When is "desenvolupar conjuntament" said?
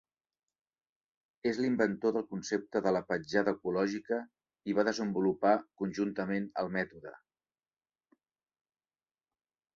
4.89-6.49